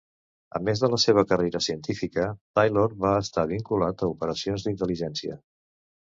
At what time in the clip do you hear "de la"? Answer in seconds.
0.83-0.97